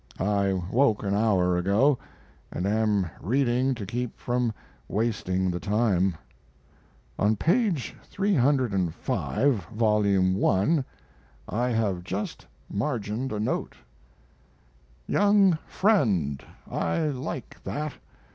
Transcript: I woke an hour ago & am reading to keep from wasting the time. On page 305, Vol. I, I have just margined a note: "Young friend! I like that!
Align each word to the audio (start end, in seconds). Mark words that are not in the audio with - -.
I 0.19 0.53
woke 0.71 1.03
an 1.03 1.13
hour 1.13 1.55
ago 1.59 1.99
& 2.25 2.51
am 2.55 3.05
reading 3.21 3.75
to 3.75 3.85
keep 3.85 4.17
from 4.17 4.51
wasting 4.87 5.51
the 5.51 5.59
time. 5.59 6.15
On 7.19 7.35
page 7.35 7.95
305, 8.05 9.67
Vol. 9.75 10.41
I, 10.43 10.83
I 11.47 11.69
have 11.69 12.03
just 12.03 12.47
margined 12.67 13.31
a 13.31 13.39
note: 13.39 13.75
"Young 15.05 15.59
friend! 15.67 16.43
I 16.67 17.01
like 17.03 17.63
that! 17.63 17.93